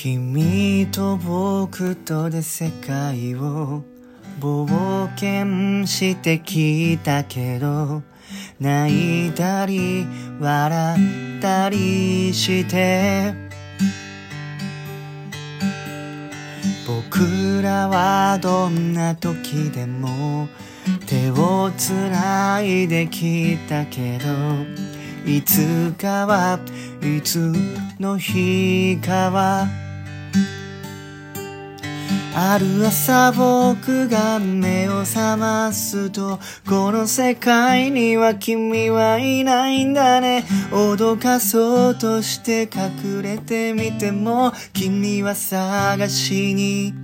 [0.00, 3.82] 君と僕とで世界を
[4.38, 8.04] 冒険してきたけど
[8.60, 10.06] 泣いたり
[10.38, 10.96] 笑
[11.38, 13.34] ったりして
[16.86, 20.48] 僕らはどんな時でも
[21.08, 24.28] 手をつないできたけど
[25.28, 26.60] いつかは
[27.02, 27.52] いつ
[27.98, 29.87] の日かは
[32.40, 36.38] ある朝僕が目を覚ますと
[36.68, 46.94] この世界には君はいないんだね脅かそうとして隠れてみても君は探しに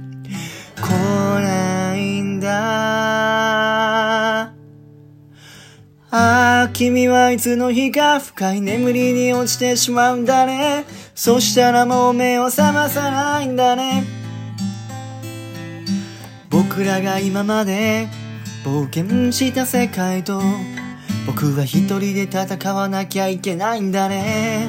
[0.77, 0.89] 来
[1.43, 2.55] ないんだ
[6.13, 10.85] ああ、君はいつの日か深い眠りに落ちてしまうんだね。
[11.13, 14.24] そしたらもう目を覚まさないんだね。
[16.77, 18.09] 僕らが今まで
[18.65, 20.43] 冒険した世界と
[21.25, 24.69] 僕は一人で戦わなきゃいけないんだね。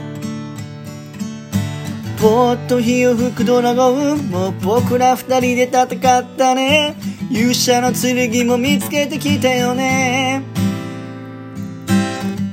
[2.21, 6.95] ぽっと火を吹くドラゴンもう僕ら二人で戦ったね。
[7.31, 10.43] 勇者の剣も見つけてきたよね。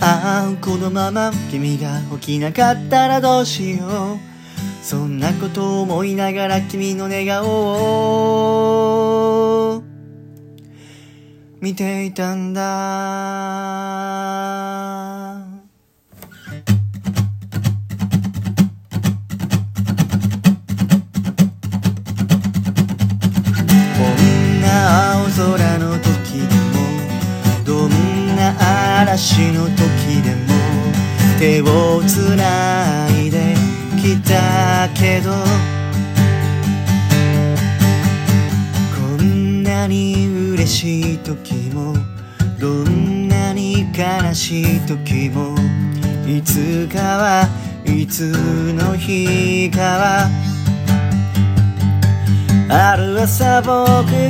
[0.00, 4.33] ああこのまま君が起きなかったらどうしよう
[4.83, 9.21] そんなことを思いながら君の寝顔を
[11.62, 12.60] 見ていたんだ。
[23.96, 26.83] こんな青空の時でも
[27.64, 27.90] どん
[28.34, 28.56] な
[29.02, 30.50] 嵐の時でも
[31.39, 33.55] 手をつないで
[34.02, 35.30] きたけど
[38.96, 41.92] こんなに嬉しい時も
[42.61, 45.56] どんなに悲しい時も
[46.24, 47.48] いつかは
[47.84, 48.30] いつ
[48.73, 50.28] の日かは
[52.70, 53.73] ある朝僕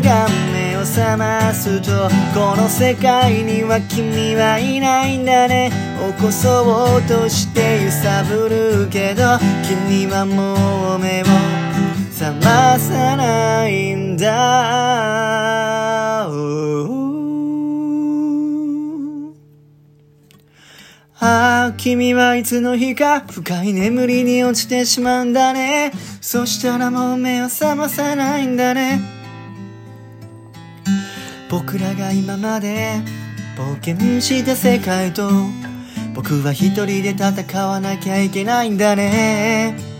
[0.03, 5.71] が目を覚ますとこの世界には君はいないんだね。
[6.17, 9.39] 起こそうとして揺さぶるけど
[9.87, 11.27] 君はもう目を
[12.23, 14.29] 覚まさないんだ
[21.19, 25.91] ああ、君はいつの日か深い眠りに落ちてしまうんだね。
[26.21, 29.01] そしたらもう目を覚まさないんだね。
[31.51, 33.01] 僕らが今まで
[33.57, 35.29] 冒険した世界と
[36.15, 39.92] 僕は一人で戦わなきゃいけないんだね。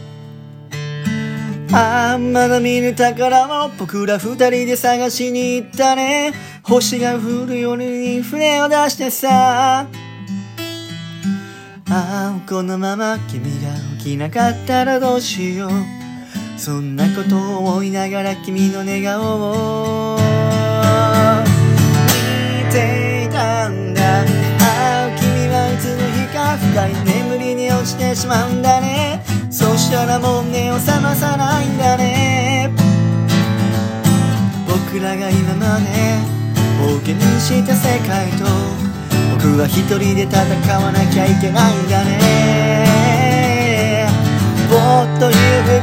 [1.75, 6.35] ああ、まだ見ぬ宝を僕ら二人で探しに行ったね。
[6.63, 9.87] 星が降る夜に船を出してさ。
[11.89, 15.71] ああこのまま君が起きなかったらどうしよう。
[16.59, 20.19] そんなことを思いながら君の寝顔を。
[22.67, 24.21] 見ていたんだ。
[24.21, 24.25] あ
[25.07, 26.59] あ君はいつの日か。
[26.59, 29.12] 深い眠りに落ちてしまうんだね。
[29.83, 32.71] したらもう目を覚まさないんだね。
[34.69, 35.87] 僕らが今まで
[36.79, 38.45] 冒険した世界と
[39.35, 40.39] 僕は一人で戦
[40.79, 42.13] わなきゃいけないんだね。
[44.71, 45.37] ぼっと吹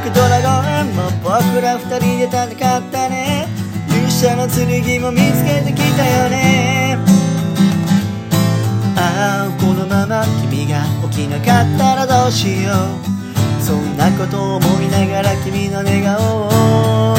[0.10, 0.48] くドラゴ
[0.90, 3.48] ンも僕ら二人で戦ったね。
[3.90, 6.98] 勇者の剣も見つけてきたよね。
[8.96, 12.72] ああこのまま君が起きなかったらどうしよ
[13.06, 13.09] う。
[13.70, 17.19] そんなことを思いながら君の寝顔を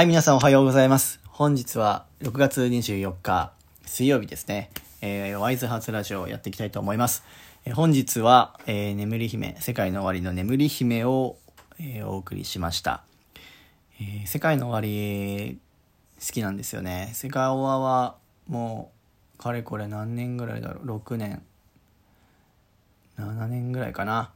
[0.00, 1.20] はい、皆さんおはようございます。
[1.26, 3.52] 本日は6月24日
[3.84, 4.70] 水曜日ですね。
[5.02, 7.22] えー、ワイズハーツラジオをやっていきたいと思います。
[7.66, 11.36] えー本日は、えー眠り姫、世界の終わりの眠り姫を、
[11.78, 13.02] えーお送りしました。
[14.00, 15.58] えー世界の終わり
[16.26, 17.10] 好きなんですよね。
[17.12, 18.16] セカオワは
[18.48, 18.92] も
[19.38, 21.42] うかれこれ何年ぐらいだろう ?6 年。
[23.18, 24.30] 7年ぐらいかな。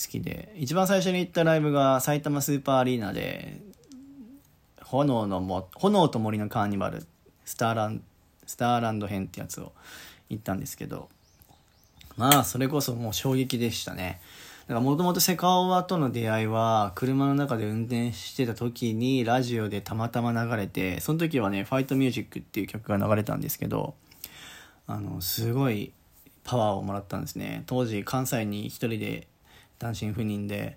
[0.00, 0.54] 好きで。
[0.56, 3.60] 一番最初に行ったライブが埼玉スーパーアリーナで、
[4.90, 7.06] 炎のも炎と森のカーニバル
[7.44, 8.02] スターラン
[8.46, 9.72] スターランド編ってやつを
[10.28, 11.08] 行ったんですけど
[12.16, 14.20] まあそれこそもう衝撃でしたね。
[14.62, 23.94] だからもともとセカオワとの出会いは車の中で運転してた時にラジオでたまたま流れてその時はね「ファイトミュージック」っていう曲が流れたんですけど
[24.86, 25.92] あのすごい
[26.44, 27.64] パワーをもらったんですね。
[27.66, 29.26] 当時関西に一人で
[29.78, 30.76] 単身赴任で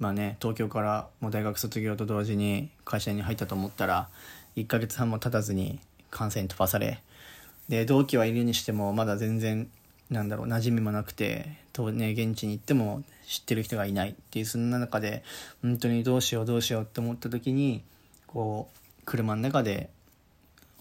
[0.00, 4.08] まあね東京からもう大学卒業と同時に会社に入ったと思ったら
[4.56, 5.78] 1ヶ月半も経たずに
[6.10, 7.02] 関西に飛ばされ
[7.68, 9.68] で同期はいるにしてもまだ全然
[10.10, 15.22] なんだろう馴染みもなくてと、ね、現地に行っても知ってる人がいないっていうそんな中で
[15.62, 17.84] 本当にどうしようどうしようって思った時に
[18.26, 19.90] こう車の中で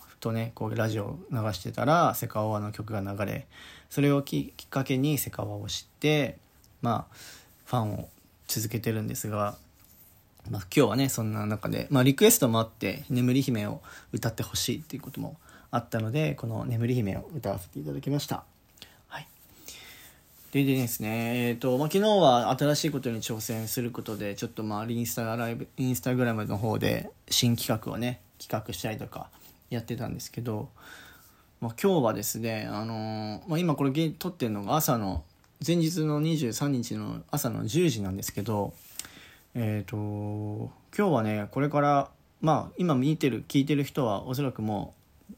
[0.02, 3.46] ふとねこうラジオ流してたらセカオワの曲が流れ
[3.90, 6.38] それをききっかけにセカオワを知って
[6.82, 7.16] まあ
[7.66, 8.10] ファンを
[8.50, 9.56] 続けてるんですが、
[10.50, 13.82] まあ、今日はねそんな中で、まあ、リクエストもあって「眠り姫」を
[14.12, 15.38] 歌ってほしいっていうことも
[15.70, 18.44] あったのでこの「眠り姫」を歌わせていただきました。
[19.08, 19.28] はい
[20.52, 29.30] ででですね、えっ、と、まあ、昨日は新しいことに挑戦することで、ちょっとまあ、インスタライブ、インスタグラムの方で新企画をね、企画したりとか
[29.70, 30.70] やってたんですけど、
[31.62, 35.24] まあ、今日はですね、あのーまあ、今これ撮ってるのが朝の、
[35.66, 38.74] 前日の23日の朝の10時なんですけど、
[39.56, 42.10] えっ、と、今日はね、これから、
[42.40, 44.94] まあ、今見てる、聞いてる人はおそらくも
[45.30, 45.34] う、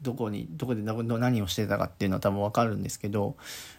[0.00, 3.36] どこにどこでど何をしてたかっていうのは多分わかるんですけど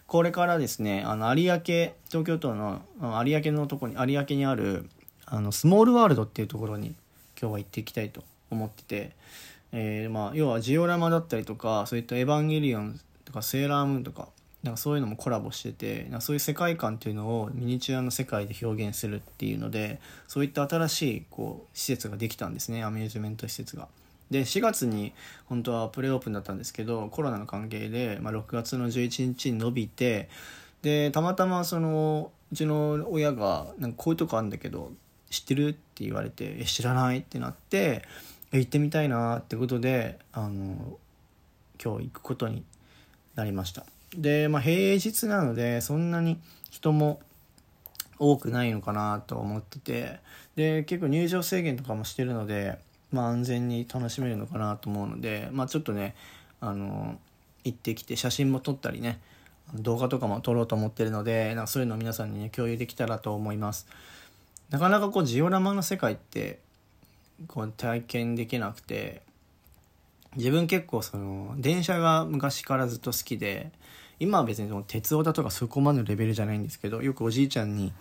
[0.08, 1.94] これからですねあの有明東
[2.26, 2.81] 京都の
[3.26, 4.90] 有明のとこに有明にある
[5.26, 6.96] あのスモールワールドっていうところに
[7.38, 9.12] 今日は行っていきたいと思ってて、
[9.74, 14.30] えーまあ、要はジオラマだったりとかそういった「エヴァンゲリオン」とか「セーラームーン」とか
[14.63, 23.88] なんかそういうのもコラボしててなんかそういう世界観っていうのをミニチュアの世界で表現するっていうのでそういった新しいこう施設ができたんですねアミューズメント施設が。
[24.31, 25.13] で4月に
[25.45, 30.30] 本当はプレオープンだったんですけどコロナの関係で、まあ、6月の11日に伸びて
[30.81, 34.92] でたまたまそのうちの親が「なんかこういうとこあるんだけど
[35.30, 38.04] 知ってる?」って言われて「え知らない」ってなって
[38.51, 40.98] 行ってみたいなってことであの
[41.83, 42.63] 今日行くことに
[43.36, 46.39] なりましたで、まあ、平日なのでそんなに
[46.69, 47.21] 人も
[48.19, 50.19] 多くないのかなと思ってて
[50.56, 52.77] で結構入場制限とかもしてるので
[53.13, 56.16] まあ、安全に楽しめるのかなと思うので、まあ、ちょっとね
[56.59, 57.18] あの
[57.64, 59.21] 行ってきて写真も撮ったりね
[59.76, 63.88] 動画とかも撮ろうと思ってるのでなんかそういうのを皆さんにね共有できたらと思います。
[64.69, 66.59] なかなかこうジオラマの世界って
[67.47, 69.21] こう体験できなくて
[70.35, 73.71] 自分結構その電車が昔からずっと好きで
[74.20, 77.94] 今は別にその鉄オタとかそこまでのレベルじゃないんですけどよくおじいちゃんに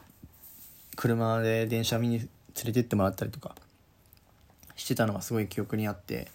[0.97, 2.29] 車で電車見に連
[2.67, 3.55] れてってもらったりとか
[4.77, 6.29] してたのがすごい記憶にあって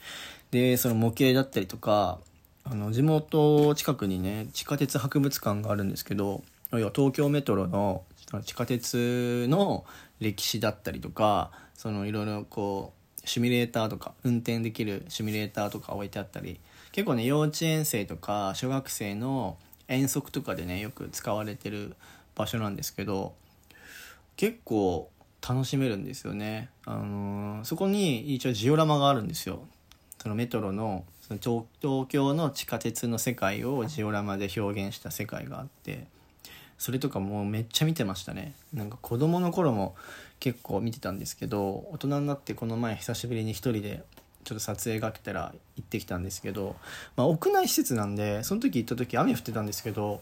[0.52, 2.20] でその模型だったりとか
[2.64, 8.04] あの地元近くにね地下鉄博物館があるんですけど要は東京メトロの
[8.44, 9.86] 地下鉄の
[10.20, 12.94] 歴史だったりとかそのいろいろこ
[13.24, 16.60] うシミュレーターとか運転できるシミュレーターとか置いてあったり
[16.98, 19.56] 結構ね幼稚園生とか小学生の
[19.88, 21.96] 遠足とかでねよく使われてる
[22.34, 23.36] 場所なんですけど
[24.36, 25.08] 結構
[25.48, 26.70] 楽しめるんですよね。
[26.86, 29.68] あのーそこに一応ジオラマがあるんですよ。
[30.20, 36.08] そのメトロのその東京の地下鉄の世界をジオラマで表現した世界があって
[36.80, 38.56] それとかもうめっちゃ見てましたね。
[38.74, 39.96] なんか子供の頃も
[40.40, 44.04] 結構見てたんですけど大人になってこの前久しぶりに一人で
[44.48, 46.78] ちょっと撮影が来たら行ってきたんですけど、
[47.18, 50.22] まあ、屋内施設なんでその時行った時雨降ってたんですけど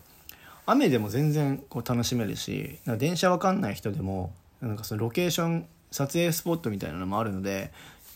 [0.66, 7.72] 雨でも全然こう楽しめるしなんか電車わかんない人でもなんかそのロケーション撮影スポットみたいなのもあるので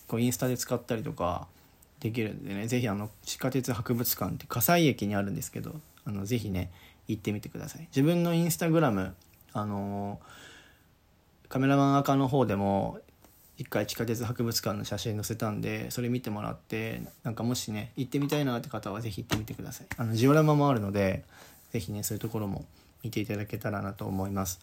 [0.08, 1.46] こうインスタで使ったりとか
[2.00, 5.76] できるんでねぜひあの地下鉄博物館って葛西駅にあるんですけど
[6.06, 6.72] あのぜひね
[7.08, 7.88] 行ってみてください。
[7.92, 9.14] 自分のインスタグラム
[9.54, 10.50] あのー
[11.50, 13.00] カメラマン赤の方でも
[13.60, 19.88] 一回地下鉄博物館の写真載せたんでそれ見てもらってなんかもしね行ってみたいなって方はぜひ行ってみてください。
[19.98, 21.26] あのジオラマもあるので
[21.72, 22.66] ぜひねそういうところも
[23.04, 24.62] 見ていただけたらなと思います。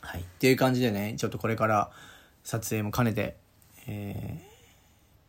[0.00, 0.20] はい。
[0.20, 1.90] っていう感じでねちょっとこれから
[2.44, 3.36] 撮影も兼ねて、
[3.88, 4.56] えー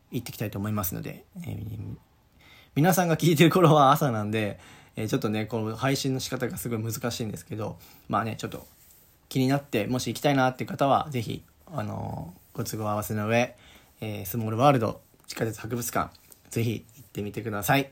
[0.10, 1.68] 行ってきたいと思いますので、えー
[2.76, 4.60] 皆さんが聞いてる頃は朝なんで、
[4.96, 8.68] えーちょっとね、この配信の仕方がすごい難しいんですけど、まあね、ちょっと
[9.30, 13.56] 気になって、もし行きたいなっていう方は、ぜひ、あのーご都合合わせの上、
[14.02, 16.12] えースモールワールド地下鉄博物館、
[16.50, 17.92] ぜひ行ってみてください。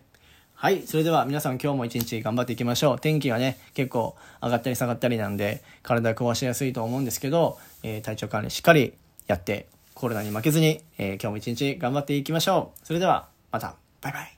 [0.56, 0.82] はい。
[0.88, 3.00] それでは皆さん今日も一日頑張っていきましょう。
[3.00, 8.94] 天気がね、結構上がったり下がったりなんで、体壊しやすいと思うんですけど、えー体調管理しっかり
[9.28, 12.88] やって、コロナに負けずに、えー今日も一日頑張っていきましょう。
[12.88, 13.76] それでは、また。
[14.02, 14.35] バイバイ。